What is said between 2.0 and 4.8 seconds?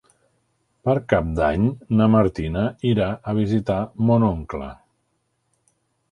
Martina irà a visitar mon oncle.